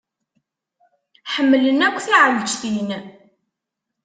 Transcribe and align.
Ḥemmlen 1.33 1.79
akk 1.87 1.97
tiɛleǧtin. 2.05 2.89